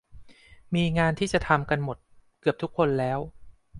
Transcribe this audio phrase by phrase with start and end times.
[0.75, 1.97] มีงานที่จะทำกันหมด
[2.41, 3.19] เกือบทุกคนแล้ว